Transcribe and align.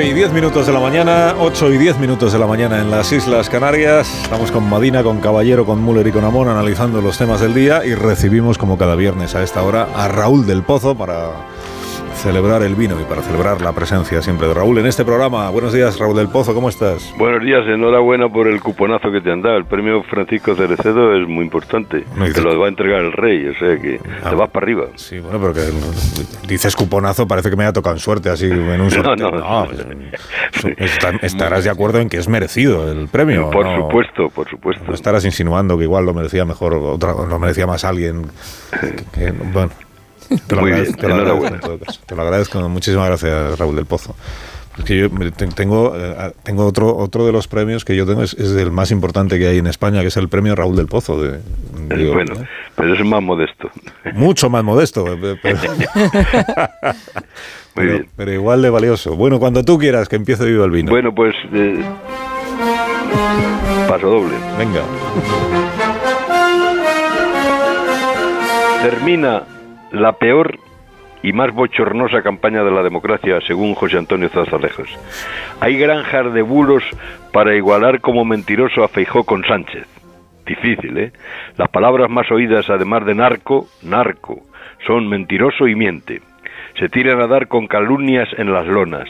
10 0.00 0.32
minutos 0.32 0.66
de 0.66 0.72
la 0.72 0.80
mañana, 0.80 1.34
8 1.38 1.70
y 1.72 1.78
10 1.78 1.98
minutos 1.98 2.32
de 2.32 2.38
la 2.38 2.46
mañana 2.46 2.80
en 2.80 2.90
las 2.90 3.12
Islas 3.12 3.50
Canarias. 3.50 4.22
Estamos 4.22 4.50
con 4.50 4.68
Madina, 4.68 5.02
con 5.02 5.20
Caballero, 5.20 5.66
con 5.66 5.84
Müller 5.84 6.06
y 6.06 6.12
con 6.12 6.24
Amón 6.24 6.48
analizando 6.48 7.00
los 7.00 7.18
temas 7.18 7.40
del 7.40 7.54
día 7.54 7.84
y 7.84 7.94
recibimos 7.94 8.58
como 8.58 8.78
cada 8.78 8.96
viernes 8.96 9.34
a 9.34 9.42
esta 9.42 9.62
hora 9.62 9.88
a 9.94 10.08
Raúl 10.08 10.46
del 10.46 10.62
Pozo 10.62 10.94
para 10.94 11.30
celebrar 12.22 12.62
el 12.62 12.76
vino 12.76 13.00
y 13.00 13.04
para 13.04 13.20
celebrar 13.20 13.60
la 13.60 13.72
presencia 13.72 14.22
siempre 14.22 14.46
de 14.46 14.54
Raúl 14.54 14.78
en 14.78 14.86
este 14.86 15.04
programa. 15.04 15.50
Buenos 15.50 15.72
días, 15.72 15.98
Raúl 15.98 16.16
del 16.16 16.28
Pozo, 16.28 16.54
¿cómo 16.54 16.68
estás? 16.68 17.12
Buenos 17.18 17.42
días, 17.42 17.66
enhorabuena 17.66 18.28
por 18.28 18.46
el 18.46 18.60
cuponazo 18.60 19.10
que 19.10 19.20
te 19.20 19.32
han 19.32 19.42
dado. 19.42 19.56
El 19.56 19.64
premio 19.64 20.04
Francisco 20.04 20.54
Cerecedo 20.54 21.16
es 21.20 21.28
muy 21.28 21.44
importante. 21.44 22.04
te 22.32 22.40
lo 22.40 22.60
va 22.60 22.66
a 22.66 22.68
entregar 22.68 23.00
el 23.00 23.12
rey, 23.12 23.48
o 23.48 23.54
sea 23.54 23.76
que 23.76 23.98
ah, 24.22 24.30
te 24.30 24.36
vas 24.36 24.50
para 24.50 24.64
arriba. 24.64 24.84
Sí, 24.94 25.18
bueno, 25.18 25.40
pero 25.40 25.52
que 25.52 25.62
dices 26.46 26.76
cuponazo, 26.76 27.26
parece 27.26 27.50
que 27.50 27.56
me 27.56 27.64
haya 27.64 27.72
tocado 27.72 27.96
en 27.96 28.00
suerte, 28.00 28.30
así 28.30 28.46
en 28.46 28.80
un 28.80 28.90
sorteo. 28.92 29.30
No, 29.32 29.66
no, 29.66 29.68
estarás 31.22 31.64
de 31.64 31.70
acuerdo 31.70 31.98
en 31.98 32.08
que 32.08 32.18
es 32.18 32.28
merecido 32.28 32.88
el 32.88 33.08
premio. 33.08 33.50
Por 33.50 33.66
supuesto, 33.74 34.28
por 34.28 34.48
supuesto. 34.48 34.84
No 34.86 34.94
estarás 34.94 35.24
insinuando 35.24 35.76
que 35.76 35.84
igual 35.84 36.06
lo 36.06 36.14
merecía 36.14 36.44
mejor, 36.44 36.74
otra, 36.74 37.14
lo 37.14 37.38
merecía 37.40 37.66
más 37.66 37.84
alguien. 37.84 38.26
bueno. 39.52 39.72
Te 40.46 40.56
lo, 40.56 40.62
agradezco, 40.62 40.96
te, 42.06 42.14
lo 42.14 42.22
agradezco, 42.22 42.68
Muchísimas 42.68 43.08
gracias, 43.08 43.58
Raúl 43.58 43.76
del 43.76 43.86
Pozo. 43.86 44.14
Porque 44.76 44.96
yo 44.98 45.10
tengo, 45.54 45.94
eh, 45.94 46.32
tengo 46.44 46.64
otro, 46.64 46.96
otro 46.96 47.26
de 47.26 47.32
los 47.32 47.46
premios 47.46 47.84
que 47.84 47.94
yo 47.94 48.06
tengo, 48.06 48.22
es, 48.22 48.32
es, 48.32 48.52
el 48.52 48.70
más 48.70 48.90
importante 48.90 49.38
que 49.38 49.46
hay 49.46 49.58
en 49.58 49.66
España, 49.66 50.00
que 50.00 50.06
es 50.06 50.16
el 50.16 50.28
premio 50.28 50.54
Raúl 50.54 50.76
del 50.76 50.86
Pozo. 50.86 51.20
De, 51.20 51.40
bueno, 52.12 52.34
pero 52.74 52.94
es 52.94 53.04
más 53.04 53.22
modesto. 53.22 53.70
Mucho 54.14 54.48
más 54.48 54.64
modesto. 54.64 55.06
Eh, 55.12 55.36
pero, 58.16 58.32
igual 58.32 58.62
de 58.62 58.70
valioso. 58.70 59.14
Bueno, 59.14 59.38
cuando 59.38 59.62
tú 59.62 59.78
quieras 59.78 60.08
que 60.08 60.16
empiece 60.16 60.46
Viva 60.46 60.64
el 60.64 60.70
Vino. 60.70 60.90
Bueno, 60.90 61.14
pues... 61.14 61.34
Eh, 61.52 61.84
paso 63.88 64.08
doble. 64.08 64.34
Venga. 64.56 64.82
Termina 68.82 69.42
la 69.92 70.12
peor 70.12 70.58
y 71.22 71.32
más 71.32 71.52
bochornosa 71.54 72.22
campaña 72.22 72.64
de 72.64 72.70
la 72.70 72.82
democracia, 72.82 73.40
según 73.46 73.74
José 73.74 73.98
Antonio 73.98 74.28
Zazalejos. 74.28 74.88
Hay 75.60 75.78
granjas 75.78 76.32
de 76.34 76.42
bulos 76.42 76.82
para 77.32 77.54
igualar 77.54 78.00
como 78.00 78.24
mentiroso 78.24 78.82
a 78.82 78.88
Feijó 78.88 79.24
con 79.24 79.44
Sánchez. 79.44 79.86
Difícil, 80.44 80.98
¿eh? 80.98 81.12
Las 81.56 81.68
palabras 81.68 82.10
más 82.10 82.30
oídas, 82.32 82.68
además 82.68 83.06
de 83.06 83.14
narco, 83.14 83.68
narco, 83.82 84.42
son 84.86 85.08
mentiroso 85.08 85.68
y 85.68 85.76
miente. 85.76 86.20
Se 86.78 86.88
tiran 86.88 87.20
a 87.20 87.28
dar 87.28 87.46
con 87.46 87.68
calumnias 87.68 88.28
en 88.36 88.52
las 88.52 88.66
lonas. 88.66 89.08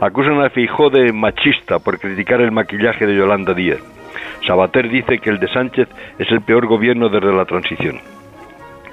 Acusan 0.00 0.42
a 0.42 0.50
Feijó 0.50 0.90
de 0.90 1.12
machista 1.12 1.78
por 1.78 1.98
criticar 1.98 2.42
el 2.42 2.52
maquillaje 2.52 3.06
de 3.06 3.16
Yolanda 3.16 3.54
Díaz. 3.54 3.80
Sabater 4.46 4.90
dice 4.90 5.18
que 5.18 5.30
el 5.30 5.38
de 5.38 5.48
Sánchez 5.48 5.88
es 6.18 6.30
el 6.30 6.42
peor 6.42 6.66
gobierno 6.66 7.08
desde 7.08 7.32
la 7.32 7.44
transición. 7.44 8.00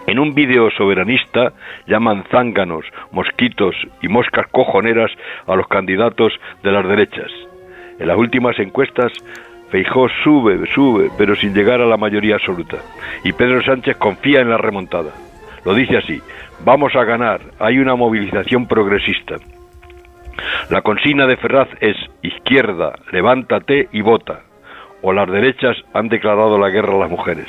En 0.08 0.20
un 0.20 0.34
vídeo 0.34 0.72
soberanista 0.72 1.52
llaman 1.86 2.24
zánganos, 2.32 2.86
mosquitos 3.12 3.76
y 4.02 4.08
moscas 4.08 4.48
cojoneras 4.48 5.12
a 5.46 5.56
los 5.56 5.68
candidatos 5.68 6.32
de 6.64 6.72
las 6.72 6.88
derechas. 6.88 7.30
En 8.00 8.08
las 8.08 8.18
últimas 8.18 8.58
encuestas, 8.58 9.12
Feijó 9.70 10.08
sube, 10.24 10.66
sube, 10.74 11.10
pero 11.18 11.36
sin 11.36 11.54
llegar 11.54 11.82
a 11.82 11.86
la 11.86 11.98
mayoría 11.98 12.36
absoluta. 12.36 12.78
Y 13.26 13.34
Pedro 13.34 13.62
Sánchez 13.62 13.98
confía 13.98 14.40
en 14.40 14.50
la 14.50 14.58
remontada. 14.58 15.12
Lo 15.66 15.74
dice 15.74 15.98
así, 15.98 16.22
vamos 16.64 16.96
a 16.96 17.04
ganar, 17.04 17.42
hay 17.60 17.80
una 17.80 17.96
movilización 17.96 18.66
progresista. 18.66 19.36
La 20.70 20.84
consigna 20.84 21.28
de 21.28 21.36
Ferraz 21.36 21.68
es 21.82 21.98
izquierda, 22.22 22.94
levántate 23.12 23.90
y 23.92 24.00
vota. 24.00 24.44
O 25.02 25.12
las 25.12 25.30
derechas 25.30 25.76
han 25.94 26.08
declarado 26.08 26.58
la 26.58 26.70
guerra 26.70 26.96
a 26.96 27.00
las 27.00 27.10
mujeres. 27.10 27.48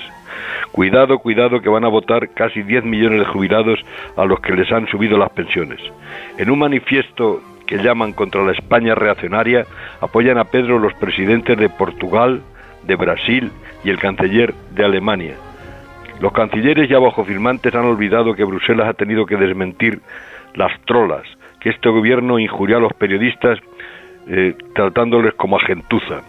Cuidado, 0.72 1.18
cuidado, 1.18 1.60
que 1.60 1.68
van 1.68 1.84
a 1.84 1.88
votar 1.88 2.28
casi 2.30 2.62
10 2.62 2.84
millones 2.84 3.20
de 3.20 3.26
jubilados 3.26 3.80
a 4.16 4.24
los 4.24 4.40
que 4.40 4.52
les 4.52 4.70
han 4.70 4.86
subido 4.88 5.16
las 5.18 5.30
pensiones. 5.30 5.80
En 6.36 6.50
un 6.50 6.58
manifiesto 6.58 7.40
que 7.66 7.78
llaman 7.78 8.12
contra 8.12 8.42
la 8.44 8.52
España 8.52 8.94
reaccionaria, 8.94 9.64
apoyan 10.00 10.38
a 10.38 10.44
Pedro 10.44 10.78
los 10.78 10.94
presidentes 10.94 11.58
de 11.58 11.68
Portugal, 11.68 12.42
de 12.84 12.96
Brasil 12.96 13.50
y 13.84 13.90
el 13.90 13.98
canciller 13.98 14.54
de 14.70 14.84
Alemania. 14.84 15.34
Los 16.20 16.32
cancilleres 16.32 16.90
y 16.90 16.94
abajo 16.94 17.24
firmantes 17.24 17.74
han 17.74 17.84
olvidado 17.84 18.34
que 18.34 18.44
Bruselas 18.44 18.88
ha 18.88 18.94
tenido 18.94 19.26
que 19.26 19.36
desmentir 19.36 20.00
las 20.54 20.72
trolas, 20.82 21.22
que 21.60 21.70
este 21.70 21.88
gobierno 21.88 22.38
injurió 22.38 22.78
a 22.78 22.80
los 22.80 22.92
periodistas 22.94 23.58
eh, 24.28 24.54
tratándoles 24.74 25.34
como 25.34 25.56
a 25.56 25.60
gentuza 25.60 26.22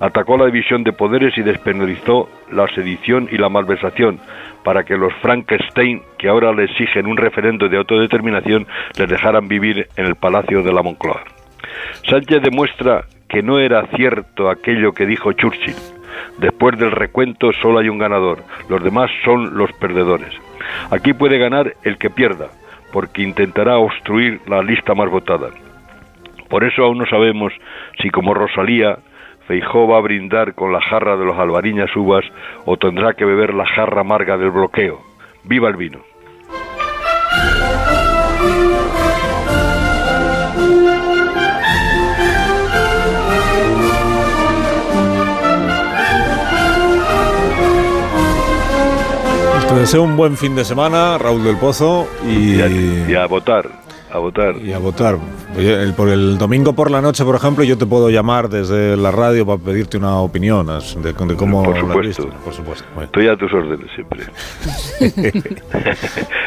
atacó 0.00 0.36
la 0.36 0.46
división 0.46 0.84
de 0.84 0.92
poderes 0.92 1.36
y 1.38 1.42
despenalizó 1.42 2.28
la 2.50 2.66
sedición 2.68 3.28
y 3.30 3.38
la 3.38 3.48
malversación 3.48 4.20
para 4.64 4.84
que 4.84 4.96
los 4.96 5.12
Frankenstein, 5.22 6.02
que 6.18 6.28
ahora 6.28 6.52
le 6.52 6.64
exigen 6.64 7.06
un 7.06 7.16
referendo 7.16 7.68
de 7.68 7.76
autodeterminación, 7.76 8.66
les 8.98 9.08
dejaran 9.08 9.46
vivir 9.46 9.88
en 9.96 10.06
el 10.06 10.16
palacio 10.16 10.62
de 10.62 10.72
la 10.72 10.82
Moncloa. 10.82 11.22
Sánchez 12.08 12.42
demuestra 12.42 13.04
que 13.28 13.42
no 13.42 13.58
era 13.58 13.86
cierto 13.94 14.50
aquello 14.50 14.92
que 14.92 15.06
dijo 15.06 15.32
Churchill. 15.32 15.74
Después 16.38 16.78
del 16.78 16.90
recuento 16.90 17.52
solo 17.52 17.78
hay 17.78 17.88
un 17.88 17.98
ganador, 17.98 18.42
los 18.68 18.82
demás 18.82 19.10
son 19.24 19.56
los 19.56 19.72
perdedores. 19.74 20.34
Aquí 20.90 21.12
puede 21.12 21.38
ganar 21.38 21.74
el 21.84 21.98
que 21.98 22.10
pierda, 22.10 22.48
porque 22.92 23.22
intentará 23.22 23.78
obstruir 23.78 24.40
la 24.48 24.62
lista 24.62 24.94
más 24.94 25.10
votada. 25.10 25.50
Por 26.48 26.64
eso 26.64 26.84
aún 26.84 26.98
no 26.98 27.06
sabemos 27.06 27.52
si 28.00 28.10
como 28.10 28.34
Rosalía 28.34 28.98
Feijó 29.46 29.86
va 29.86 29.98
a 29.98 30.00
brindar 30.00 30.54
con 30.54 30.72
la 30.72 30.80
jarra 30.80 31.16
de 31.16 31.24
los 31.24 31.38
albariñas 31.38 31.94
uvas 31.94 32.24
o 32.64 32.76
tendrá 32.76 33.14
que 33.14 33.24
beber 33.24 33.54
la 33.54 33.66
jarra 33.66 34.00
amarga 34.00 34.36
del 34.36 34.50
bloqueo. 34.50 35.00
¡Viva 35.44 35.68
el 35.68 35.76
vino! 35.76 36.00
Te 49.68 49.74
deseo 49.74 50.02
un 50.02 50.16
buen 50.16 50.36
fin 50.36 50.56
de 50.56 50.64
semana, 50.64 51.18
Raúl 51.18 51.44
del 51.44 51.56
Pozo, 51.56 52.08
y, 52.24 52.60
y 53.10 53.14
a 53.14 53.26
votar 53.26 53.85
a 54.16 54.18
votar. 54.18 54.56
Y 54.56 54.72
a 54.72 54.78
votar. 54.78 55.18
el, 55.56 55.94
por 55.94 56.08
el 56.08 56.38
domingo 56.38 56.72
por 56.72 56.90
la 56.90 57.00
noche, 57.00 57.24
por 57.24 57.36
ejemplo, 57.36 57.64
yo 57.64 57.78
te 57.78 57.86
puedo 57.86 58.10
llamar 58.10 58.48
desde 58.48 58.96
la 58.96 59.10
radio 59.10 59.46
para 59.46 59.58
pedirte 59.58 59.96
una 59.96 60.18
opinión 60.20 60.66
de, 60.66 61.14
cómo 61.36 61.62
por 61.62 61.78
supuesto, 61.78 62.28
por 62.44 62.54
supuesto. 62.54 62.84
Estoy 63.02 63.28
a 63.28 63.36
tus 63.36 63.52
órdenes 63.52 63.90
siempre. 63.94 64.26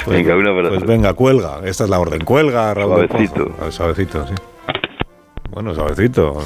Pues 0.05 0.17
venga, 0.25 0.35
una 0.35 0.69
Pues 0.69 0.85
venga, 0.85 1.13
cuelga. 1.13 1.59
Esta 1.63 1.83
es 1.83 1.89
la 1.89 1.99
orden. 1.99 2.23
Cuelga, 2.23 2.73
Raúl. 2.73 3.07
Suavecito. 3.07 3.71
Suavecito, 3.71 4.27
sí. 4.27 4.33
Bueno, 5.51 5.75
suavecito. 5.75 6.37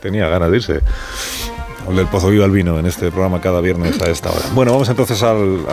Tenía 0.00 0.28
ganas 0.28 0.50
de 0.50 0.56
irse. 0.56 0.80
El 1.88 1.96
del 1.96 2.06
Pozo 2.06 2.30
Viva 2.30 2.44
el 2.44 2.50
Vino 2.50 2.78
en 2.78 2.86
este 2.86 3.10
programa 3.10 3.40
cada 3.40 3.60
viernes 3.60 4.00
a 4.02 4.10
esta 4.10 4.30
hora. 4.30 4.44
Bueno, 4.54 4.72
vamos 4.72 4.88
entonces 4.88 5.22
al, 5.22 5.60